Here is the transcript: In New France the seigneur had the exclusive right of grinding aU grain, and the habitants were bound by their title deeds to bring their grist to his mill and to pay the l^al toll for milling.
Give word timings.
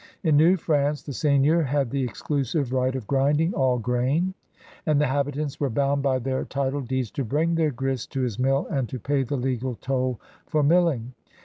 In 0.23 0.35
New 0.35 0.57
France 0.57 1.03
the 1.03 1.13
seigneur 1.13 1.61
had 1.61 1.91
the 1.91 2.03
exclusive 2.03 2.73
right 2.73 2.95
of 2.95 3.05
grinding 3.05 3.53
aU 3.55 3.77
grain, 3.77 4.33
and 4.87 4.99
the 4.99 5.05
habitants 5.05 5.59
were 5.59 5.69
bound 5.69 6.01
by 6.01 6.17
their 6.17 6.43
title 6.43 6.81
deeds 6.81 7.11
to 7.11 7.23
bring 7.23 7.53
their 7.53 7.69
grist 7.69 8.11
to 8.13 8.21
his 8.21 8.39
mill 8.39 8.65
and 8.71 8.89
to 8.89 8.97
pay 8.97 9.21
the 9.21 9.37
l^al 9.37 9.79
toll 9.79 10.19
for 10.47 10.63
milling. 10.63 11.13